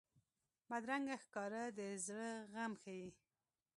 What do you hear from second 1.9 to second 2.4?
زړه